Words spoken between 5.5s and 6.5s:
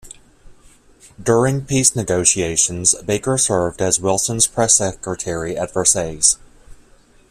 at Versailles.